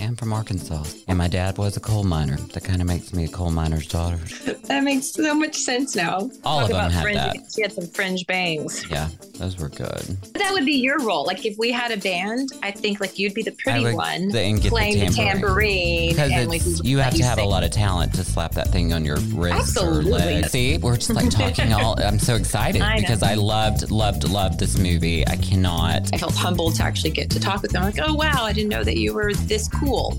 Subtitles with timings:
[0.00, 2.36] am from Arkansas, and my dad was a coal miner.
[2.36, 4.18] That kind of makes me a coal miner's daughter.
[4.64, 6.30] That makes so much sense now.
[6.44, 7.16] All Talk of them about have fringe.
[7.16, 7.36] that.
[7.54, 8.88] She had some fringe bangs.
[8.90, 9.08] Yeah,
[9.40, 10.02] those were good.
[10.34, 11.24] That would be your role.
[11.24, 14.28] Like if we had a band, I think like you'd be the pretty would- one
[14.28, 16.10] the- playing the tambourine.
[16.10, 18.92] Because and like, you have to have a lot of talent to slap that thing
[18.92, 20.12] on your wrist Absolutely.
[20.12, 20.46] or leg.
[20.46, 21.98] See, we're just like talking all.
[22.00, 25.26] I'm so excited I because I loved, loved, loved this movie.
[25.26, 26.10] I cannot.
[26.12, 27.82] I felt humbled to actually get to talk with them.
[27.82, 30.12] Like, oh wow, I didn't know that you were this cool.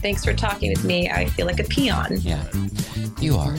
[0.00, 1.10] Thanks for talking with me.
[1.10, 2.18] I feel like a peon.
[2.20, 2.44] Yeah,
[3.20, 3.56] you are.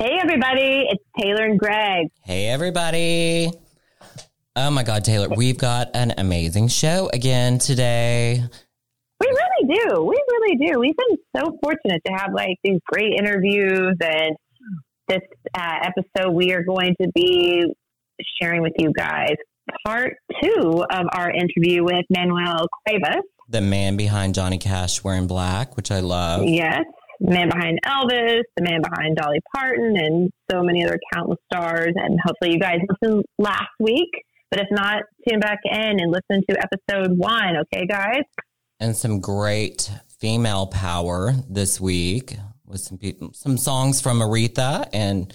[0.00, 0.86] Hey, everybody.
[0.88, 2.06] It's Taylor and Greg.
[2.22, 3.50] Hey, everybody.
[4.54, 8.40] Oh my God, Taylor, we've got an amazing show again today.
[9.20, 10.04] We really do.
[10.04, 10.78] We really do.
[10.78, 13.96] We've been so fortunate to have like these great interviews.
[14.00, 14.36] And
[15.08, 15.18] this
[15.56, 17.64] uh, episode, we are going to be
[18.40, 19.34] sharing with you guys
[19.84, 23.24] part two of our interview with Manuel Cuevas.
[23.48, 26.44] The man behind Johnny Cash wearing black, which I love.
[26.44, 26.84] Yes.
[27.20, 31.92] The man behind Elvis, the man behind Dolly Parton, and so many other countless stars.
[31.96, 34.10] And hopefully, you guys listened last week.
[34.50, 37.56] But if not, tune back in and listen to episode one.
[37.56, 38.22] Okay, guys?
[38.80, 45.32] And some great female power this week with some people, some songs from Aretha and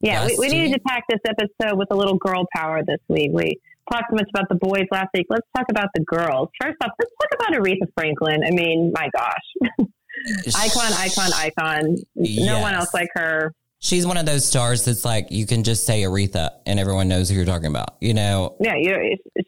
[0.00, 3.30] Yeah, we, we needed to pack this episode with a little girl power this week.
[3.32, 5.26] We talked so much about the boys last week.
[5.28, 6.48] Let's talk about the girls.
[6.60, 8.42] First off, let's talk about Aretha Franklin.
[8.46, 9.88] I mean, my gosh.
[10.56, 11.96] icon, icon, icon.
[12.14, 13.52] No one else like her.
[13.80, 17.28] She's one of those stars that's like you can just say Aretha and everyone knows
[17.28, 17.96] who you're talking about.
[18.00, 18.98] You know, Yeah, you know,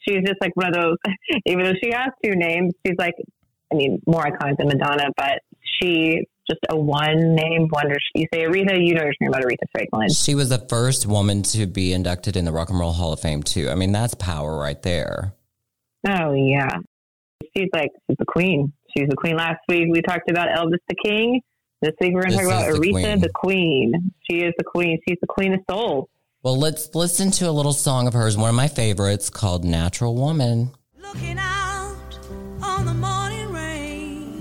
[0.07, 0.97] she's just like one of those,
[1.47, 3.15] even though she has two names, she's like,
[3.73, 5.41] I mean, more iconic than Madonna, but
[5.81, 7.97] she just a one name wonder.
[8.15, 10.09] You say Aretha, you know you're talking about Aretha Franklin.
[10.11, 13.21] she was the first woman to be inducted in the Rock and Roll Hall of
[13.21, 13.69] Fame too.
[13.69, 15.35] I mean, that's power right there.
[16.09, 16.79] Oh yeah,
[17.57, 18.73] she's like she's the queen.
[18.97, 19.37] She's the queen.
[19.37, 21.41] Last week we talked about Elvis the King.
[21.83, 23.21] This week we're going to talk about is the Aretha queen.
[23.21, 24.13] the Queen.
[24.31, 24.99] She is the queen.
[25.09, 26.09] She's the queen of soul.
[26.43, 30.15] Well, let's listen to a little song of hers, one of my favorites called Natural
[30.15, 30.73] Woman.
[30.99, 31.97] Looking out
[32.63, 34.41] on the morning rain.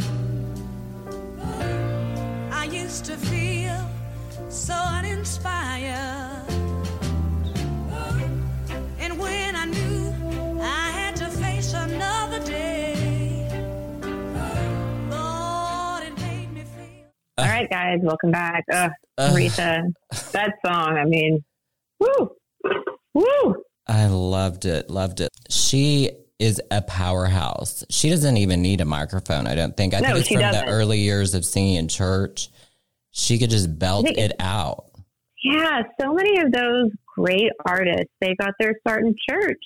[2.52, 3.90] I used to feel
[4.50, 6.59] so uninspired.
[17.60, 18.64] Right, guys, welcome back.
[18.72, 18.92] Ugh.
[19.20, 19.84] Aretha,
[20.32, 20.98] that song.
[20.98, 21.44] I mean,
[22.00, 22.32] woo,
[23.14, 23.56] woo.
[23.88, 25.30] I loved it, loved it.
[25.50, 27.84] She is a powerhouse.
[27.90, 29.94] She doesn't even need a microphone, I don't think.
[29.94, 30.66] I No, think it's from doesn't.
[30.68, 32.50] the early years of singing in church.
[33.12, 34.86] She could just belt think- it out.
[35.44, 39.58] Yeah, so many of those great artists, they got their start in church.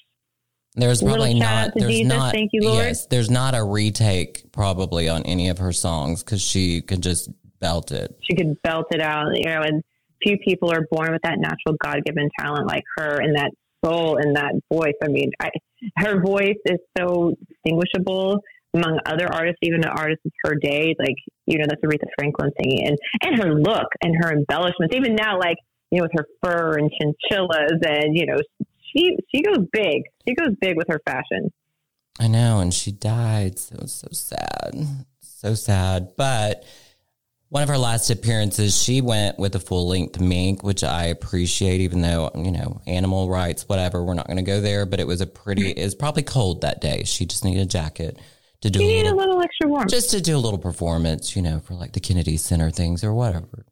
[0.75, 2.07] There's probably not there's Jesus.
[2.13, 2.85] not Thank you, Lord.
[2.85, 7.29] yes, there's not a retake probably on any of her songs cuz she could just
[7.63, 8.13] belt it.
[8.29, 9.81] She could belt it out, you know, and
[10.21, 13.51] few people are born with that natural God given talent like her and that
[13.83, 14.93] soul and that voice.
[15.03, 15.49] I mean, I,
[15.97, 18.39] her voice is so distinguishable
[18.73, 20.95] among other artists, even the artists of her day.
[20.97, 21.15] Like,
[21.45, 25.37] you know, that's Aretha Franklin singing and, and her look and her embellishments, even now,
[25.39, 25.57] like,
[25.91, 28.37] you know, with her fur and chinchillas and, you know,
[28.95, 30.03] she, she goes big.
[30.27, 31.51] She goes big with her fashion.
[32.19, 33.59] I know and she died.
[33.59, 34.87] So so sad.
[35.21, 36.11] So sad.
[36.15, 36.63] But
[37.53, 41.81] one of her last appearances, she went with a full length mink, which I appreciate,
[41.81, 44.87] even though, you know, animal rights, whatever, we're not going to go there.
[44.87, 47.03] But it was a pretty, it was probably cold that day.
[47.03, 48.17] She just needed a jacket
[48.61, 49.91] to do a needed a little, little extra warmth.
[49.91, 53.13] just to do a little performance, you know, for like the Kennedy Center things or
[53.13, 53.67] whatever.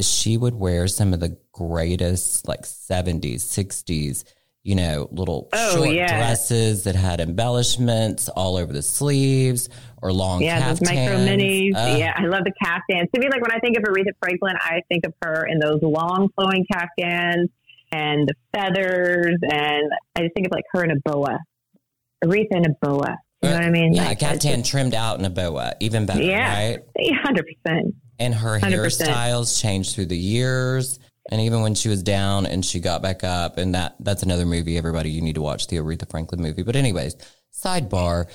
[0.00, 4.24] She would wear some of the greatest, like 70s, 60s,
[4.64, 6.16] you know, little Oh, short yeah.
[6.16, 9.68] dresses that had embellishments all over the sleeves
[10.02, 11.74] or long Yeah, those micro minis.
[11.76, 13.08] Uh, yeah, I love the caftans.
[13.14, 15.80] To me, like when I think of Aretha Franklin, I think of her in those
[15.82, 17.50] long flowing caftans
[17.92, 21.38] and the feathers, and I just think of like her in a boa.
[22.24, 23.18] Aretha in a boa.
[23.42, 23.92] You know what I mean?
[23.92, 26.54] Yeah, a Like, it's caftan just- trimmed out in a boa, even better, Yeah.
[26.54, 26.78] right?
[27.22, 27.94] hundred percent.
[28.18, 29.08] And her 100%.
[29.10, 30.98] hairstyles changed through the years.
[31.30, 34.44] And even when she was down and she got back up, and that that's another
[34.44, 36.62] movie, everybody, you need to watch the Aretha Franklin movie.
[36.62, 37.16] But anyways,
[37.52, 38.26] sidebar,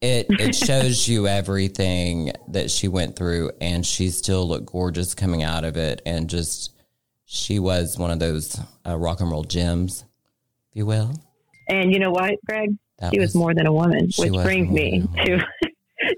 [0.00, 5.42] it it shows you everything that she went through, and she still looked gorgeous coming
[5.42, 6.74] out of it, and just
[7.24, 10.04] she was one of those uh, rock and roll gems,
[10.70, 11.12] if you will.
[11.68, 12.70] And you know what, Greg?
[13.00, 15.44] That she was, more than a woman, which brings me to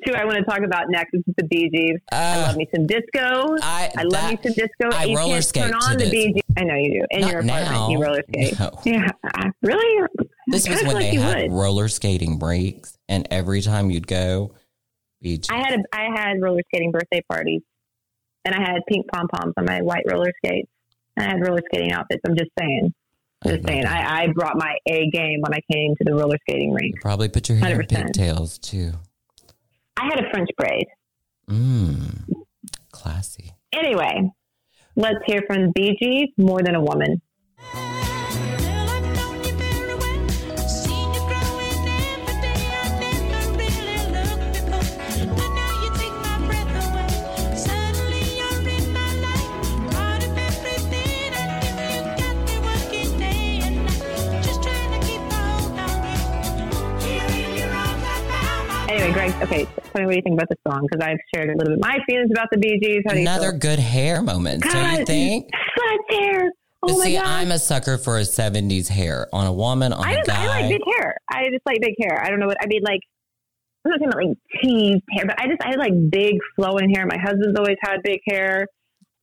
[0.06, 1.12] to I want to talk about next.
[1.12, 1.99] This is the Bee Gees.
[2.12, 3.56] I Uh, love me some disco.
[3.62, 4.97] I, I love that- me some disco.
[4.97, 6.11] I you roller skate turn to on the this.
[6.11, 6.43] Bee Gees.
[6.56, 7.06] I know you do.
[7.11, 7.88] In Not your apartment, now.
[7.91, 8.58] you roller skate.
[8.58, 8.70] No.
[8.85, 10.06] Yeah, I- really?
[10.49, 11.52] This was when like they you had would.
[11.52, 14.55] roller skating breaks, and every time you'd go,
[15.23, 15.49] Bee Gees.
[15.50, 17.62] I had a, I had roller skating birthday parties,
[18.44, 20.69] and I had pink pom poms on my white roller skates.
[21.17, 22.20] And I had roller skating outfits.
[22.26, 22.94] I'm just saying.
[23.47, 23.87] Just saying.
[23.87, 27.00] I, I brought my A game when I came to the roller skating rink.
[27.00, 27.88] probably put your hair in 100%.
[28.06, 28.93] pigtails too.
[30.00, 30.87] I had a French braid.
[31.49, 32.25] Mmm,
[32.91, 33.52] classy.
[33.73, 34.31] Anyway,
[34.97, 37.20] let's hear from Gees, "More Than a Woman."
[59.43, 60.87] Okay, tell me what do you think about the song?
[60.91, 63.03] Because I've shared a little bit my feelings about the Bee Gees.
[63.06, 63.59] How do you Another feel?
[63.61, 65.49] good hair moment, don't you God, think?
[65.79, 66.50] Such hair.
[66.82, 67.25] Oh my see, god.
[67.27, 70.35] I'm a sucker for a '70s hair on a woman, on I a just I
[70.47, 70.61] guy.
[70.61, 71.15] like big hair.
[71.31, 72.23] I just like big hair.
[72.23, 72.82] I don't know what I mean.
[72.82, 73.00] Like
[73.85, 77.06] I'm not talking about like teased hair, but I just I like big flowing hair.
[77.06, 78.67] My husband's always had big hair.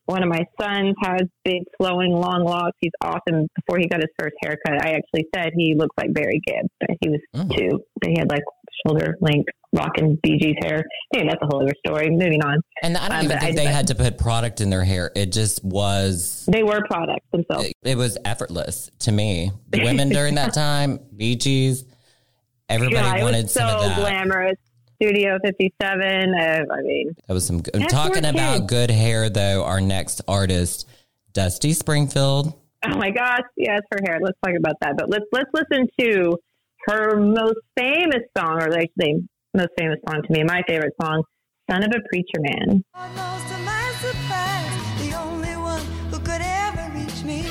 [0.06, 2.78] One of my sons has big flowing long locks.
[2.80, 3.48] He's awesome.
[3.58, 6.92] Before he got his first haircut, I actually said he looked like Barry Gibb, but
[7.02, 7.56] he was Mm.
[7.58, 7.84] two.
[8.00, 8.44] But he had like
[8.86, 10.84] shoulder length rocking Bee Gees hair.
[11.14, 12.10] Anyway, that's a whole other story.
[12.10, 12.60] Moving on.
[12.84, 15.12] and I don't Um, even think I- they had to put product in their hair.
[15.16, 16.48] It just was.
[16.52, 17.68] They were products themselves.
[17.68, 19.52] It, it was effortless to me.
[19.70, 21.84] The women during that time, Bee Gees,
[22.70, 24.00] everybody it wanted some so of that.
[24.00, 24.56] glamorous.
[25.02, 26.34] Studio 57.
[26.34, 27.88] Uh, I mean, That was some good.
[27.88, 28.68] Talking about kid.
[28.68, 30.90] good hair, though, our next artist,
[31.34, 32.54] Dusty Springfield.
[32.84, 34.18] Oh my gosh, yes, her hair.
[34.22, 34.96] Let's talk about that.
[34.98, 36.38] But let's let's listen to
[36.88, 39.22] her most famous song, or like the
[39.54, 41.24] most famous song to me, my favorite song,
[41.70, 46.86] "Son of a Preacher Man." Almost to my surprise, the only one who could ever
[46.98, 47.44] reach me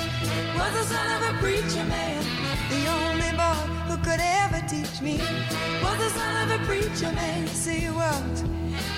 [0.59, 2.23] was the son of a preacher man.
[2.71, 5.19] The only boy who could ever teach me
[5.83, 7.47] was the son of a preacher man.
[7.47, 8.41] He was.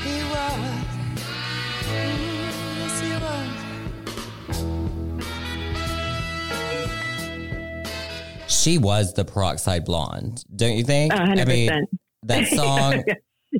[0.04, 0.86] He was.
[1.88, 2.47] Mm,
[8.68, 11.14] She was the peroxide blonde, don't you think?
[11.14, 11.88] A hundred I mean, percent.
[12.24, 13.02] that song.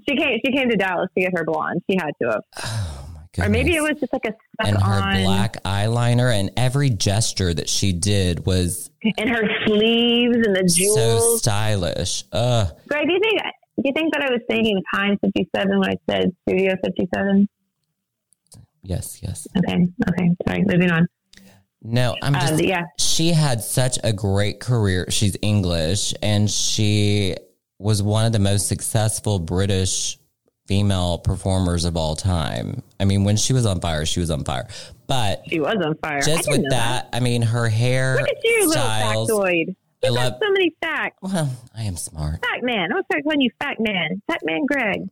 [0.06, 0.38] she came.
[0.44, 1.80] She came to Dallas to get her blonde.
[1.90, 3.46] She had to have, oh my goodness.
[3.46, 7.54] or maybe it was just like a and her on, black eyeliner and every gesture
[7.54, 12.24] that she did was and her sleeves and the jewels so stylish.
[12.32, 12.70] Ugh.
[12.86, 13.40] Greg, do you think?
[13.40, 17.48] Do you think that I was thinking Time 57 when I said Studio 57?
[18.82, 19.46] Yes, yes.
[19.56, 20.36] Okay, okay.
[20.46, 21.06] Sorry, moving on.
[21.80, 22.54] No, I'm just.
[22.54, 22.82] Um, yeah,
[23.18, 25.10] She had such a great career.
[25.10, 27.34] She's English and she
[27.80, 30.20] was one of the most successful British
[30.68, 32.80] female performers of all time.
[33.00, 34.68] I mean, when she was on fire, she was on fire.
[35.08, 36.20] But she was on fire.
[36.22, 39.28] Just with know that, I mean, her hair Look at you, styles.
[39.28, 39.74] little factoid.
[40.04, 40.32] I You love.
[40.34, 41.16] got so many facts.
[41.20, 42.92] Well, I am smart, Fact man.
[42.92, 44.22] I was calling you Fat Man.
[44.28, 45.08] Fat Man Greg.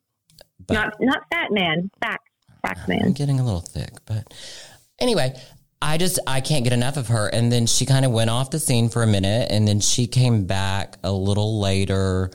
[0.64, 1.90] but not not Fat Man.
[2.00, 2.22] Fact.
[2.62, 3.12] Fact I'm Man.
[3.14, 3.90] getting a little thick.
[4.06, 4.32] But
[5.00, 5.34] anyway,
[5.82, 7.28] I just I can't get enough of her.
[7.28, 10.06] And then she kind of went off the scene for a minute, and then she
[10.06, 12.30] came back a little later.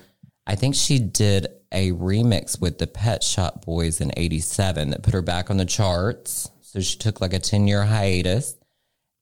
[0.46, 5.14] I think she did a remix with the Pet Shop Boys in '87 that put
[5.14, 6.50] her back on the charts.
[6.62, 8.56] So she took like a ten year hiatus,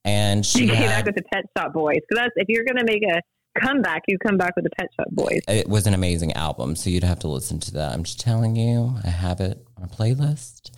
[0.03, 1.99] and she came back with the Pet Shop Boys.
[2.07, 3.21] Because that's if you're gonna make a
[3.59, 5.41] comeback, you come back with the Pet Shop Boys.
[5.47, 6.75] it was an amazing album.
[6.75, 7.93] So you'd have to listen to that.
[7.93, 10.71] I'm just telling you, I have it on a playlist.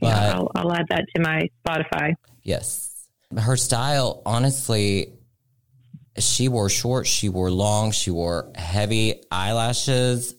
[0.00, 2.14] But yeah, I'll, I'll add that to my Spotify.
[2.42, 3.06] Yes.
[3.36, 5.12] Her style, honestly,
[6.18, 10.34] she wore short, she wore long, she wore heavy eyelashes,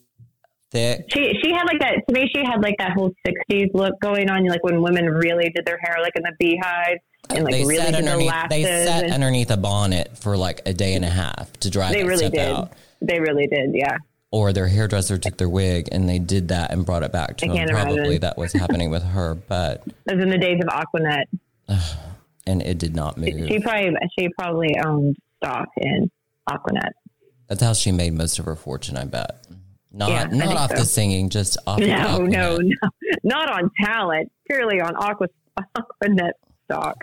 [0.72, 1.06] thick.
[1.10, 2.30] She she had like that to me.
[2.34, 5.80] She had like that whole '60s look going on, like when women really did their
[5.82, 9.52] hair like in the beehive and like they really sat did underneath they sat underneath
[9.52, 12.40] a bonnet for like a day and a half to dry they really did.
[12.40, 12.74] out.
[13.02, 13.72] They really did.
[13.74, 13.98] Yeah.
[14.32, 17.46] Or their hairdresser took their wig and they did that and brought it back to
[17.46, 17.68] I them.
[17.70, 18.22] Probably imagine.
[18.22, 21.28] that was happening with her, but It was in the days of Aqua Net.
[22.48, 23.48] and it did not move.
[23.48, 26.10] She probably she probably owned stock in
[26.52, 26.94] Aqua Net.
[27.48, 29.46] That's how she made most of her fortune, I bet.
[29.92, 30.78] Not Yeah, not off so.
[30.78, 32.32] the singing, just off of No, Aqua Net.
[32.32, 32.90] no, no,
[33.24, 34.32] not on talent.
[34.48, 35.28] Purely on Aqua
[35.78, 36.32] Aquanet
[36.66, 36.98] stock.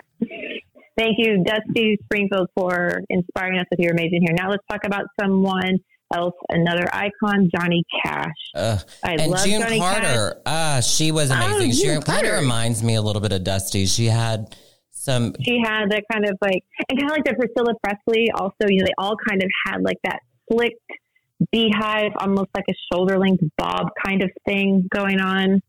[0.97, 4.35] Thank you, Dusty Springfield, for inspiring us with your amazing hair.
[4.37, 5.77] Now let's talk about someone
[6.13, 8.27] else, another icon, Johnny Cash.
[8.55, 8.79] Ugh.
[9.03, 10.01] I and love June Johnny Cash.
[10.03, 11.71] Carter, ah, she was Oh, amazing.
[11.71, 12.41] she June kind of Carter.
[12.41, 13.85] reminds me a little bit of Dusty.
[13.85, 14.55] She had
[14.91, 18.29] some, She had that kind of like, and kind of like the Priscilla Presley.
[18.35, 20.19] Also, you know, they all kind of had like that
[20.51, 20.73] slick
[21.51, 25.61] beehive, almost like a shoulder length bob kind of thing going on.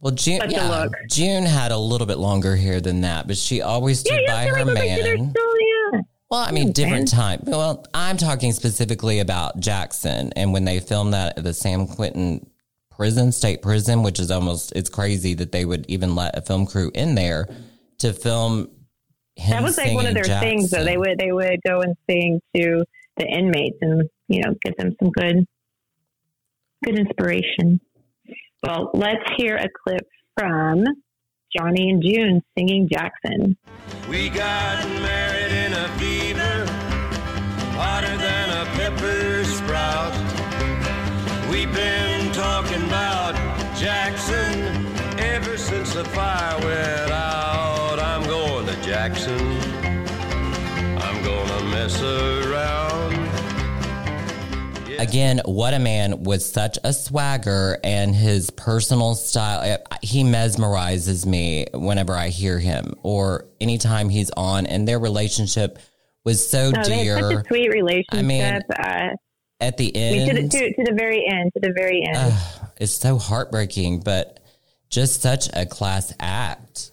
[0.00, 0.86] well, June, Such yeah.
[1.10, 4.44] June had a little bit longer hair than that, but she always stood Yeah, by
[4.44, 6.00] yeah, I her feel like
[6.36, 6.42] those, like, they're man.
[6.42, 6.42] still, yeah.
[6.42, 6.72] Well, I mean, Okay.
[6.72, 7.40] different time.
[7.46, 12.46] Well, I'm talking specifically about Jackson and when they filmed that at the San Quentin
[12.90, 16.66] prison, state prison, which is almost, it's crazy that they would even let a film
[16.66, 17.48] crew in there
[17.98, 18.68] to film
[19.36, 19.50] him.
[19.50, 20.84] That was like one of singing their things, though.
[20.84, 22.84] They would they would go and sing to
[23.16, 25.44] the inmates and you know get them some good
[26.84, 27.80] good inspiration.
[28.62, 30.06] Well, let's hear a clip
[30.38, 30.84] from
[31.56, 33.56] Johnny and June singing Jackson.
[34.08, 35.88] We got married in a
[41.54, 43.36] We've been talking about
[43.76, 44.86] Jackson
[45.20, 48.00] ever since the fire went out.
[48.00, 49.38] I'm going to Jackson.
[50.98, 53.14] I'm gonna mess around.
[54.98, 59.78] Again, what a man with such a swagger and his personal style.
[60.02, 64.66] He mesmerizes me whenever I hear him or anytime he's on.
[64.66, 65.78] And their relationship
[66.24, 67.14] was so Oh, dear.
[67.14, 68.24] had such a sweet relationship.
[68.24, 68.42] mean,
[68.76, 69.10] uh,
[69.64, 72.04] At the I mean, to, the, end, to, to the very end, to the very
[72.06, 72.34] end.
[72.76, 74.40] it's so heartbreaking, but
[74.90, 76.92] just such a class act.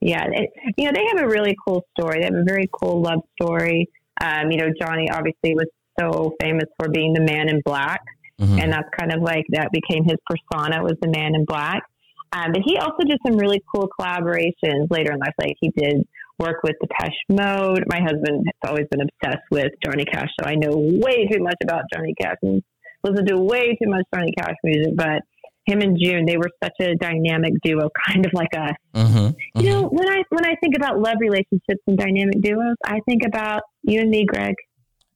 [0.00, 2.20] yeah, it, you know, they have a really cool story.
[2.20, 3.88] They have a very cool love story.
[4.20, 5.66] Um, you know, Johnny obviously was
[6.00, 8.00] so famous for being the man in black.
[8.40, 8.60] Mhm.
[8.60, 11.84] and that's kind of like that became his persona was the man in black.
[12.32, 15.34] Um, but he also did some really cool collaborations later in life.
[15.38, 16.04] Like he did
[16.38, 17.84] work with Depeche Mode.
[17.88, 21.56] My husband has always been obsessed with Johnny Cash, so I know way too much
[21.62, 22.62] about Johnny Cash and
[23.02, 24.94] listen to way too much Johnny Cash music.
[24.96, 25.22] But
[25.66, 28.72] him and June, they were such a dynamic duo, kind of like us.
[28.94, 29.60] Mm-hmm.
[29.60, 33.22] You know, when I when I think about love relationships and dynamic duos, I think
[33.26, 34.54] about you and me, Greg,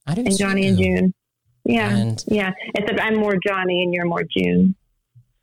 [0.06, 0.78] I and Johnny and.
[0.78, 1.14] June.
[1.64, 1.94] Yeah.
[1.94, 4.74] And Yeah, except I'm more Johnny and you're more June.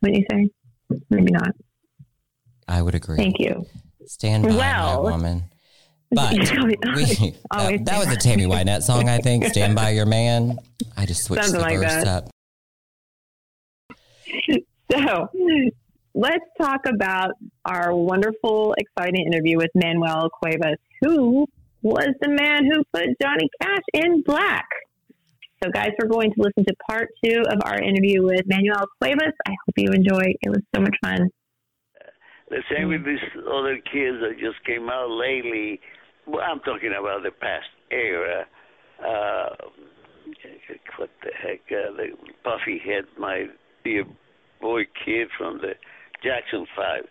[0.02, 0.98] Wouldn't you say?
[1.08, 1.50] Maybe not.
[2.66, 3.16] I would agree.
[3.16, 3.64] Thank you.
[4.06, 5.44] Stand by Well- my woman.
[6.10, 6.38] But we,
[7.50, 9.44] that, that was a Tammy Wynette song, I think.
[9.46, 10.58] Stand by your man.
[10.96, 12.06] I just switched Something the like verse that.
[12.06, 12.30] up.
[14.92, 15.28] So
[16.14, 17.32] let's talk about
[17.64, 21.44] our wonderful, exciting interview with Manuel Cuevas, who
[21.82, 24.66] was the man who put Johnny Cash in black.
[25.62, 29.32] So, guys, we're going to listen to part two of our interview with Manuel Cuevas.
[29.46, 30.34] I hope you enjoy.
[30.40, 31.30] It was so much fun.
[32.50, 35.80] The same with these other kids that just came out lately.
[36.26, 38.46] Well, I'm talking about the past era.
[39.00, 39.54] Uh,
[40.98, 41.60] what the heck?
[41.70, 42.06] Uh, the
[42.44, 43.46] puffy head, my
[43.84, 44.04] dear
[44.60, 45.72] boy kid from the
[46.22, 47.04] Jackson Five.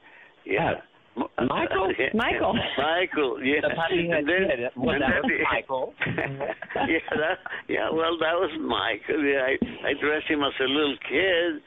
[0.45, 0.73] Yeah.
[1.17, 1.93] M- Michael?
[2.13, 2.53] Michael.
[2.77, 3.61] Michael, yeah.
[3.61, 4.71] The puppy head then- kid.
[4.75, 5.93] Well, that was Michael.
[6.07, 7.37] yeah, that,
[7.69, 7.89] yeah.
[7.91, 9.23] Well, that was Michael.
[9.23, 11.61] Yeah, I I dressed him as a little kid.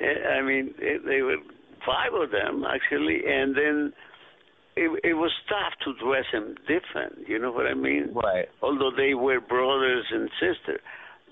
[0.00, 0.74] Uh, I mean,
[1.06, 1.36] they were
[1.84, 3.92] five of them actually, and then
[4.76, 7.28] it it was tough to dress them different.
[7.28, 8.12] You know what I mean?
[8.14, 8.46] Right.
[8.62, 10.80] Although they were brothers and sisters,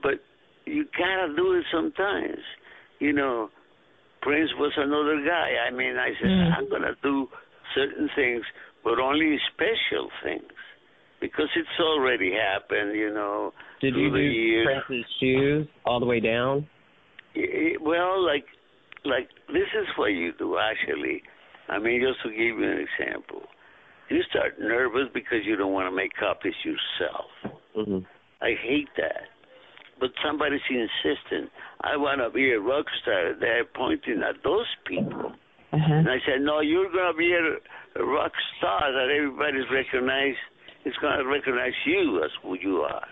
[0.03, 0.21] but
[0.67, 2.41] you gotta do it sometimes.
[2.99, 3.51] You know,
[4.23, 5.69] Prince was another guy.
[5.69, 6.57] I mean, I said mm.
[6.57, 7.29] I'm gonna do
[7.75, 8.43] certain things,
[8.83, 10.51] but only special things
[11.21, 12.97] because it's already happened.
[12.97, 14.65] You know, Did you do.
[14.65, 16.67] Prince's shoes all the way down?
[17.81, 18.45] Well, like,
[19.05, 21.23] like this is what you do actually.
[21.69, 23.43] I mean, just to give you an example,
[24.11, 27.31] you start nervous because you don't want to make copies yourself.
[27.75, 27.99] hmm
[28.43, 29.33] I hate that.
[30.01, 31.51] But somebody's insistent.
[31.81, 33.33] I want to be a rock star.
[33.39, 35.33] They're pointing at those people.
[35.73, 35.95] Uh-huh.
[35.95, 40.35] And I said, no, you're going to be a, a rock star that everybody's recognize.
[40.85, 43.09] Is going to recognize you as who you are.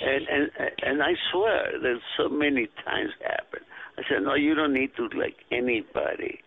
[0.00, 0.50] And and
[0.82, 3.60] and I swear, there's so many times happen.
[3.98, 6.40] I said, no, you don't need to like anybody.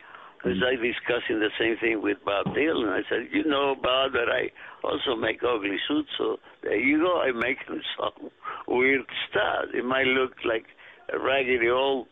[0.45, 0.93] It's like mm.
[0.93, 2.89] discussing the same thing with Bob Dylan.
[2.89, 4.49] I said, you know, Bob, that I
[4.87, 6.09] also make ugly suits.
[6.17, 7.19] So there you go.
[7.19, 8.29] I make him some
[8.67, 9.65] weird stuff.
[9.73, 10.65] It might look like
[11.13, 12.07] a raggedy old,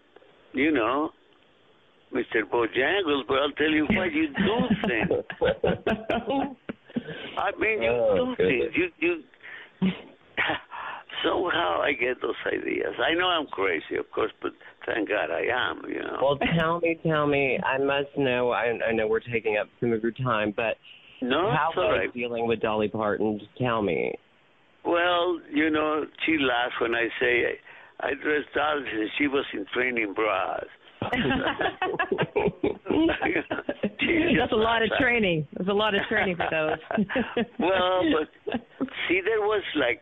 [0.53, 1.11] you know,
[2.13, 2.43] Mr.
[2.51, 5.11] Bojangles, but I'll tell you what, you do things.
[7.37, 8.73] I mean, you Oh, do things.
[8.75, 9.23] You you.
[11.23, 12.93] Somehow I get those ideas.
[12.99, 14.51] I know I'm crazy, of course, but
[14.85, 15.81] thank God I am.
[15.87, 16.17] You know.
[16.21, 17.59] Well, tell me, tell me.
[17.65, 18.51] I must know.
[18.51, 20.77] I, I know we're taking up some of your time, but
[21.21, 22.13] no, how it's all was right.
[22.13, 23.39] dealing with Dolly Parton?
[23.39, 24.13] Just tell me.
[24.85, 27.43] Well, you know, she laughs when I say
[27.99, 30.63] I, I dressed Dolly and she was in training bras.
[34.37, 35.47] That's a lot of laughs at- training.
[35.53, 36.79] There's a lot of training for those.
[37.59, 38.59] well, but
[39.07, 40.01] see, there was like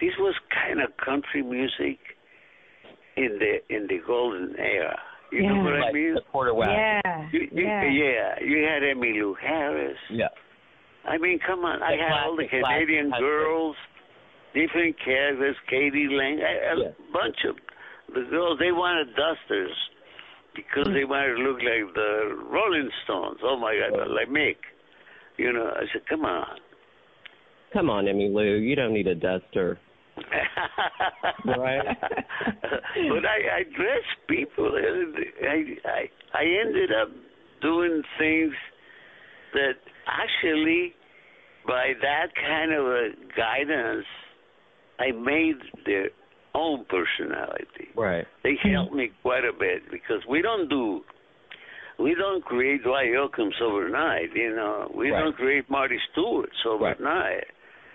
[0.00, 1.98] this was kind of country music
[3.16, 4.98] in the in the golden era.
[5.32, 5.62] You know Yeah.
[5.62, 6.14] what I mean?
[6.14, 6.74] the Porter Wagon.
[6.74, 7.84] yeah, You, you, yeah.
[7.84, 9.96] yeah, you had Emmylou Harris.
[10.10, 10.26] Yeah.
[11.04, 11.82] I mean, come on.
[11.82, 13.76] I had all the Canadian girls,
[14.54, 16.08] different characters, k.d.
[16.10, 16.94] lang, a, a Yes.
[17.12, 17.56] bunch of
[18.14, 18.58] the girls.
[18.58, 19.76] They wanted dusters
[20.54, 23.38] because they wanted to look like the Rolling Stones.
[23.44, 24.56] Oh my God, like Mick.
[25.38, 26.58] You know, I said, come on.
[27.72, 28.60] Come on, Emmylou.
[28.60, 29.78] You don't need a duster.
[31.46, 31.80] Right.
[32.02, 34.72] but I, I dress people.
[34.76, 37.08] and I, I, I ended up
[37.62, 38.52] doing things
[39.54, 39.74] that
[40.06, 40.94] actually,
[41.66, 44.06] by that kind of a guidance,
[44.98, 46.10] I made their
[46.54, 47.88] own personality.
[47.96, 48.26] Right.
[48.42, 51.00] They helped me quite a bit because we don't do,
[51.98, 54.30] we don't create Dwight Yoakams overnight.
[54.34, 55.20] You know, we Right.
[55.20, 57.44] don't create Marty Stuart's overnight.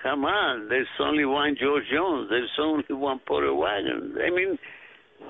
[0.06, 2.28] Come on, there's only one George Jones.
[2.30, 4.14] There's only one Porter Wagon.
[4.24, 4.56] I mean,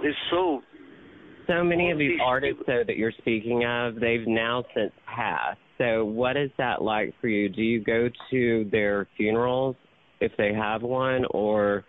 [0.02, 0.62] there's so
[1.48, 5.60] So many of these artists, though, that you're speaking of, they've now since passed.
[5.78, 7.48] So, what is that like for you?
[7.48, 9.78] Do you go to their funerals
[10.20, 11.86] if they have one, or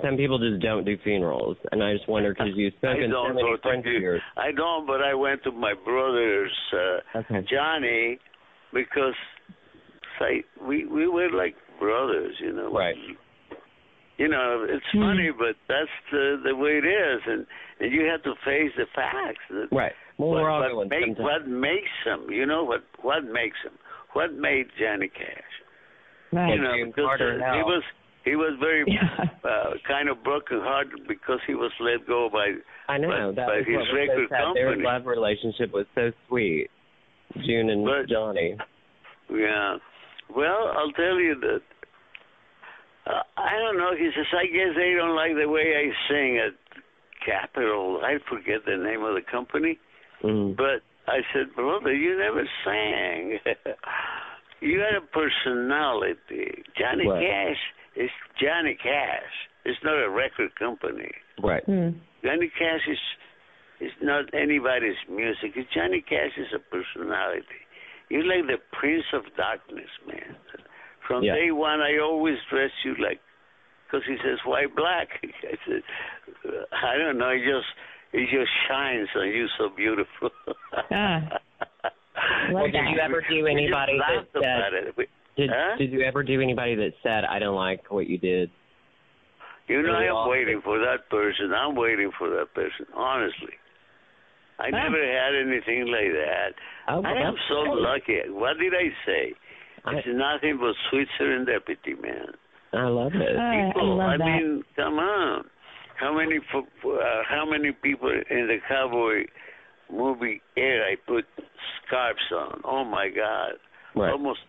[0.00, 1.56] some people just don't do funerals?
[1.72, 4.22] And I just wonder because you've I spoken so many friends of yours.
[4.36, 7.44] I don't, but I went to my brother's uh, Okay.
[7.50, 8.20] Johnny
[8.72, 9.14] because
[10.20, 12.72] say we we were like brothers, you know.
[12.72, 12.94] Right.
[14.16, 15.00] You know, it's Hmm.
[15.00, 17.46] funny, but that's the the way it is, and
[17.80, 19.42] and you have to face the facts.
[19.50, 19.92] That Right.
[20.18, 22.30] Well, what, we're all what, make, what makes them?
[22.30, 22.84] You know what?
[23.02, 23.72] What makes them?
[24.12, 25.52] What made Johnny Cash?
[26.32, 26.54] Right.
[26.54, 27.82] You know, because Carter uh, he was
[28.24, 29.24] he was very Yeah.
[29.42, 32.54] uh, kind of broken hearted because he was let go by
[32.88, 34.54] I know but- that but was his what was so record sad.
[34.54, 36.68] Their love relationship was so sweet,
[37.44, 38.56] June and But- Johnny.
[39.28, 39.78] Yeah.
[40.34, 41.62] Well, I'll tell you that.
[43.06, 43.90] Uh, I don't know.
[43.96, 46.54] He says, I guess they don't like the way I sing at
[47.24, 48.00] Capitol.
[48.02, 49.78] I forget the name of the company.
[50.22, 50.56] Mm.
[50.56, 53.38] But I said, brother, you never sang.
[54.60, 56.64] you had a personality.
[56.78, 57.20] Johnny Right.
[57.20, 57.60] Cash
[57.96, 59.32] is Johnny Cash.
[59.64, 61.12] It's not a record company.
[61.42, 61.66] Right.
[61.66, 62.00] Mm.
[62.22, 62.98] Johnny Cash is
[63.80, 65.52] is not anybody's music.
[65.74, 67.63] Johnny Cash is a personality.
[68.14, 70.36] You're like the Prince of Darkness, man.
[71.08, 71.34] From Yeah.
[71.34, 73.18] day one, I always dress you like,
[73.84, 75.08] because he says, why black?
[75.24, 75.82] I said,
[76.70, 77.30] I don't know.
[77.30, 77.66] It just
[78.12, 80.30] it just shines on you so beautiful.
[80.92, 81.20] Ah.
[82.52, 84.94] Well, did you ever do anybody that said?
[84.96, 85.76] We- Did Huh?
[85.76, 88.50] Did you ever do anybody that said, "I don't like what you did"?
[89.66, 91.52] You know, I'm waiting for that person.
[91.52, 92.86] I'm waiting for that person.
[92.94, 93.54] Honestly,
[94.58, 94.70] I Ah.
[94.70, 96.54] never had anything like that.
[96.88, 97.82] Oh, well, I am so great.
[97.82, 98.20] lucky.
[98.30, 99.34] What did I say?
[99.84, 102.34] I- It's nothing but sweet serendipity, man.
[102.72, 103.36] I love it.
[103.36, 104.24] I People, love that.
[104.26, 105.48] mean, come on.
[105.96, 109.26] How many uh, how many people in the cowboy
[109.90, 111.24] movie era I put
[111.86, 112.60] scarves on?
[112.64, 113.52] Oh my God,
[113.94, 114.10] Right.
[114.10, 114.40] almost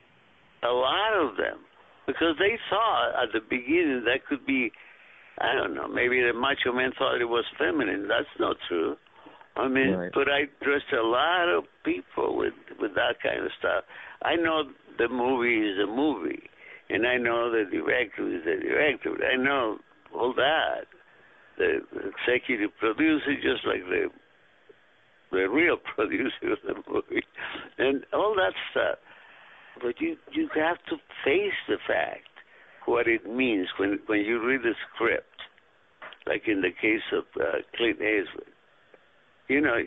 [0.64, 1.60] a lot of them,
[2.08, 4.72] because they thought at the beginning that could be,
[5.38, 8.08] I don't know, maybe the macho man thought it was feminine.
[8.08, 8.98] That's not true.
[9.58, 10.12] I mean, Right.
[10.14, 13.86] but I dressed a lot of people with with that kind of stuff.
[14.22, 16.50] I know the movie is a movie,
[16.90, 19.16] and I know the director is the director.
[19.26, 19.80] I know
[20.14, 20.88] all that.
[21.58, 24.10] The executive producer, just like the
[25.32, 27.24] the real producer of the movie,
[27.78, 29.00] and all that stuff.
[29.82, 32.28] But you you have to face the fact
[32.86, 35.42] what it means when when you read the script,
[36.28, 38.52] like in the case of uh, Clint Eastwood.
[39.48, 39.78] You know,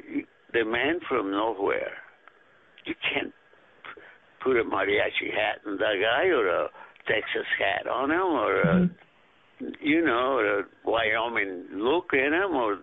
[0.52, 1.92] the man from nowhere.
[2.84, 3.32] You can't
[4.42, 6.68] put a mariachi hat on that guy or a
[7.06, 8.90] Texas hat on him or a,
[9.82, 12.78] you know, or a Wyoming look in him or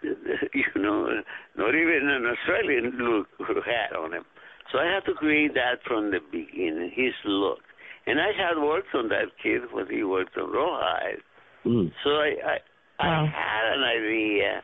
[0.02, 1.08] you know,
[1.56, 4.24] not even an Australian look or hat on him.
[4.70, 7.60] So I had to create that from the beginning, his look.
[8.06, 11.22] And I had worked on that kid when he worked on Rawhide.
[11.64, 11.90] Mm.
[12.04, 12.58] So I,
[13.00, 14.62] I, I had an idea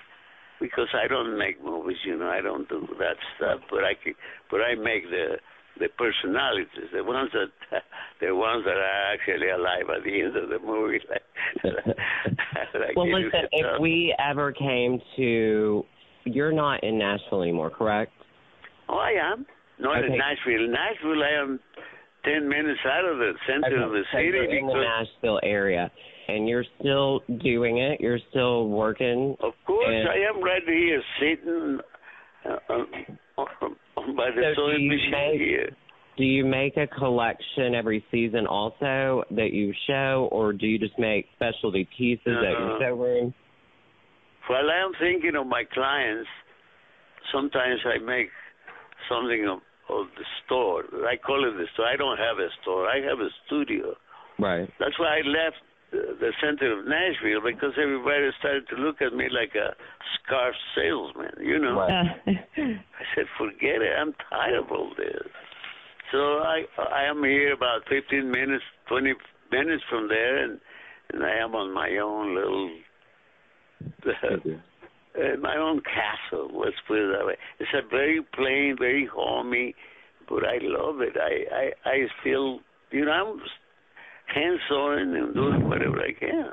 [0.61, 4.15] because I don't make movies, you know, I don't do that stuff, but I can,
[4.51, 5.37] but I make the
[5.79, 7.81] the personalities, the ones that
[8.21, 11.01] the ones that are actually alive at the end of the movie.
[11.11, 11.65] Like,
[12.75, 15.85] like Well, listen, if we ever came to,
[16.25, 18.13] you're not in Nashville anymore, correct?
[18.89, 19.47] oh, I am
[19.81, 20.13] not Okay.
[20.13, 20.69] in Nashville.
[20.69, 21.61] Nashville, I am
[22.25, 25.91] ten minutes out of the center of the city you're in the Nashville area,
[26.29, 28.01] and you're still doing it.
[28.01, 29.37] You're still working.
[29.41, 31.81] of course, and- I am right here sitting
[32.45, 32.85] uh, uh,
[34.17, 35.71] by the So do sewing you machine make- here.
[36.17, 40.97] Do you make a collection every season also that you show, or do you just
[40.97, 43.35] make specialty pieces at your Uh, showroom?
[44.49, 46.29] Well, I am thinking of my clients,
[47.33, 48.31] sometimes I make
[49.09, 50.85] something of of the store.
[51.07, 51.87] I call it the store.
[51.87, 52.89] I don't have a store.
[52.89, 53.95] I have a studio.
[54.39, 54.69] Right.
[54.79, 55.61] That's why I left
[55.93, 59.75] the, center of Nashville because everybody started to look at me like a
[60.19, 61.39] scarf salesman.
[61.41, 61.79] You know.
[61.79, 62.17] Right.
[62.27, 63.93] I said, forget it.
[63.99, 65.23] I'm tired of all this.
[66.13, 69.15] So I I am here about 15 minutes, 20
[69.51, 70.61] minutes from there, and
[71.13, 72.71] and I am on my own little,
[75.19, 76.51] uh, my own castle.
[76.55, 77.37] Let's put it that way.
[77.59, 79.75] It's a very plain, very homey,
[80.29, 81.17] but I love it.
[81.17, 83.41] I I I feel you know I'm
[84.35, 86.53] hands on and doing whatever I can.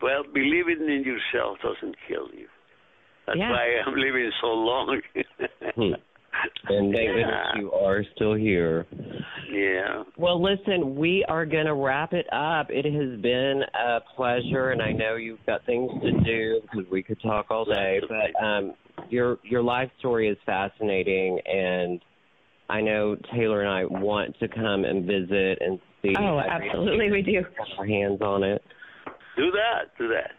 [0.00, 2.48] Well, believing in yourself doesn't kill you.
[3.26, 3.50] That's Yeah.
[3.50, 5.00] why I'm living so long.
[6.68, 7.60] And thank goodness Yeah.
[7.60, 8.86] you are still here.
[9.50, 10.02] yeah.
[10.16, 12.70] Well, listen, we are going to wrap it up.
[12.70, 17.02] It has been a pleasure, and I know you've got things to do because we
[17.02, 18.00] could talk all day.
[18.08, 18.74] But um,
[19.08, 22.00] your your life story is fascinating, and
[22.68, 26.14] I know Taylor and I want to come and visit and see.
[26.18, 27.36] Oh, absolutely, we do.
[27.36, 28.62] Have our hands on it.
[29.36, 29.96] Do that.
[29.98, 30.32] Do that.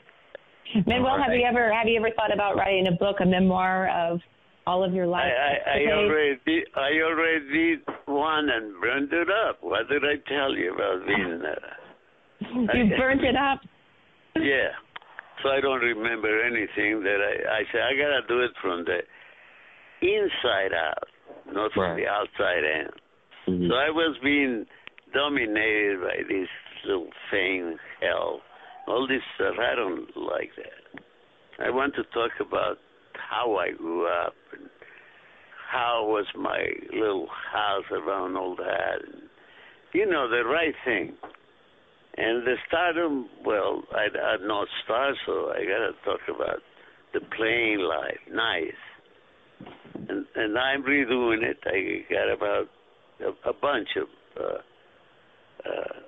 [0.85, 4.19] Manuel, have you ever have you ever thought about writing a book, a memoir of
[4.67, 5.23] all of your life?
[5.31, 5.91] I, I escapades?
[5.95, 9.63] already did, I already did one and burned it up.
[9.63, 11.77] What did I tell you about being there?
[12.75, 13.61] you burnt it up.
[14.35, 14.75] Yeah.
[15.41, 18.99] So I don't remember anything that I I said I gotta do it from the
[20.01, 21.07] inside out,
[21.53, 22.03] not from Right.
[22.03, 22.87] the outside in.
[23.47, 23.69] Mhm.
[23.69, 24.65] So I was being
[25.13, 26.49] dominated by this
[26.85, 28.41] little thing, hell,
[28.87, 29.55] all this stuff.
[29.59, 31.03] I don't like that.
[31.65, 32.77] I want to talk about
[33.29, 34.69] how I grew up and
[35.71, 39.03] how was my little house around all that.
[39.05, 39.23] And,
[39.93, 41.13] you know, the right thing.
[42.17, 46.59] And the stardom, well, I, I'm not star, so I got to talk about
[47.13, 48.19] the plain life.
[48.31, 48.81] Nice.
[50.09, 51.57] And, and I'm redoing it.
[51.65, 52.65] I got about
[53.19, 54.07] a, a bunch of
[54.39, 55.99] uh, uh,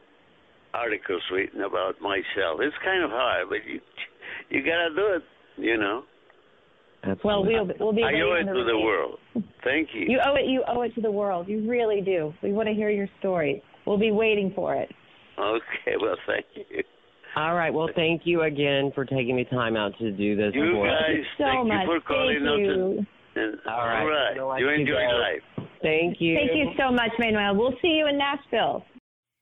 [0.74, 2.60] articles written about myself.
[2.62, 3.82] It's kind of hard, but you
[4.50, 5.24] you got to do it,
[5.58, 6.04] you know.
[7.24, 8.04] Well, we'll we'll be.
[8.04, 8.84] I waiting owe it the to the release.
[8.86, 9.20] world.
[9.64, 10.02] Thank you.
[10.08, 10.46] You owe it.
[10.48, 11.48] You owe it to the world.
[11.48, 12.34] You really do.
[12.44, 13.64] We want to hear your story.
[13.86, 14.90] We'll be waiting for it.
[15.40, 16.84] Okay, well, thank you.
[17.36, 17.74] All right.
[17.74, 21.02] Well, thank you again for taking the time out to do this You for us.
[21.08, 21.88] guys, So thank much.
[21.88, 23.06] you for calling Thank you.
[23.36, 24.38] And, and, All right.
[24.40, 24.60] All right.
[24.60, 25.18] You you enjoy go.
[25.18, 25.68] life.
[25.82, 26.36] Thank you.
[26.36, 27.56] Thank you so much, Manuel.
[27.56, 28.84] We'll see you in Nashville.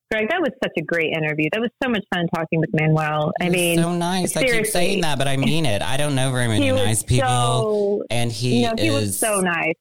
[0.10, 1.50] Greg, that was such a great interview.
[1.52, 3.34] That was so much fun talking with Manuel.
[3.42, 4.38] I mean, so nice.
[4.38, 5.82] I keep saying that, but I mean it.
[5.82, 9.20] I don't know very many nice people, so, and he you know, he is was
[9.20, 9.74] so nice.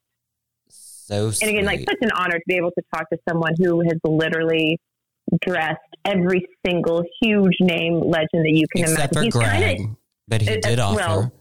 [0.69, 1.47] so sweet.
[1.49, 4.01] And again, like such an honor to be able to talk to someone who has
[4.03, 4.81] literally
[5.43, 9.31] dressed every single huge name legend that you can except imagine.
[9.31, 10.97] for He's Greg, kinda- but he uh, did uh, offer.
[10.97, 11.33] well,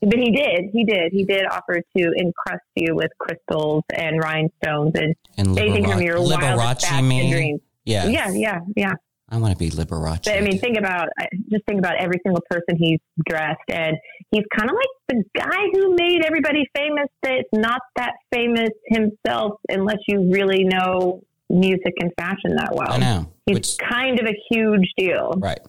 [0.00, 4.92] but he did, he did, he did offer to encrust you with crystals and rhinestones
[4.94, 7.30] and and anything from your wildest Liberace me.
[7.30, 7.60] dreams.
[7.84, 8.92] Yeah, Yeah, yeah, yeah.
[9.30, 10.24] I want to be Liberace.
[10.24, 11.08] But I mean, think about
[11.50, 13.96] just think about every single person he's dressed, and
[14.30, 17.06] he's kind of like the guy who made everybody famous.
[17.22, 22.92] That's not that famous himself, unless you really know music and fashion that well.
[22.92, 23.32] I know.
[23.46, 25.32] He's Which kind of a huge deal.
[25.38, 25.60] right.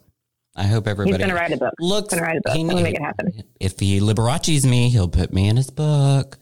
[0.58, 1.74] I hope everybody He's going to write a book.
[1.82, 2.14] looks.
[2.14, 2.54] He's going to write a book.
[2.56, 3.44] he I'm need- make it happen.
[3.60, 6.38] If he Liberace's me, he'll put me in his book.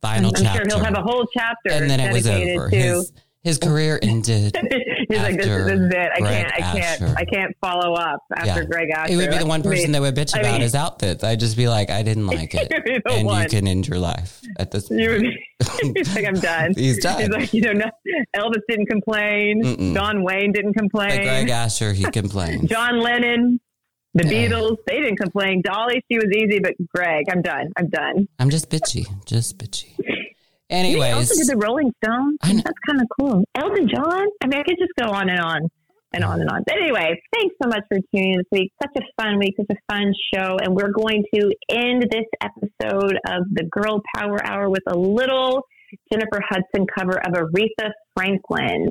[0.00, 0.70] Final I'm chapter.
[0.70, 2.70] sure he'll have a whole chapter and then it was over.
[2.70, 2.76] to.
[2.76, 3.12] His
[3.42, 4.56] his career ended.
[5.08, 6.10] He's like, this, after this is it.
[6.14, 8.64] I Greg can't, I can't, I can't follow up after Yeah.
[8.66, 9.12] Greg Asher.
[9.12, 10.74] It would be the one I mean, person that would bitch I about mean- his
[10.74, 11.24] outfits.
[11.24, 13.42] I'd just be like, I didn't like it, You'd be the and one.
[13.44, 14.90] you can end your life at this.
[14.98, 15.22] You would
[15.62, 15.94] point.
[15.94, 16.72] be, he's like, I'm done.
[16.76, 17.20] He's done.
[17.20, 17.86] He's like, you know, no,
[18.36, 19.62] Elvis didn't complain.
[19.64, 19.94] Mm-mm.
[19.94, 21.22] John Wayne didn't complain.
[21.22, 22.68] Greg Asher, he complained.
[22.68, 23.60] John Lennon,
[24.14, 24.48] the Yeah.
[24.48, 25.62] Beatles, they didn't complain.
[25.62, 27.72] Dolly, she was easy, but Greg, I'm done.
[27.78, 28.28] I'm done.
[28.38, 29.94] I'm just bitchy, just bitchy.
[30.70, 32.38] He also Anyways, did the Rolling Stones.
[32.42, 33.44] That's kind of cool.
[33.54, 34.26] Elton John.
[34.42, 35.68] I mean, I could just go on and on
[36.12, 36.62] and on and on.
[36.66, 38.72] But anyway, thanks so much for tuning in this week.
[38.82, 40.58] Such a fun week, such a fun show.
[40.58, 45.62] And we're going to end this episode of the Girl Power Hour with a little
[46.12, 48.90] Jennifer Hudson cover of Aretha Franklin.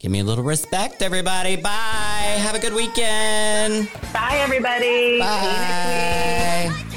[0.00, 1.56] give me a little respect, everybody.
[1.56, 2.38] Bye.
[2.38, 3.90] Have a good weekend.
[4.12, 4.84] Bye, everybody.
[4.86, 6.87] See you next Bye.